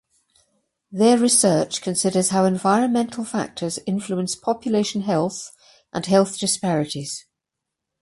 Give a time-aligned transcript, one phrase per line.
[0.91, 5.51] Their research considers how environmental factors influence population health
[5.93, 7.27] and health disparities.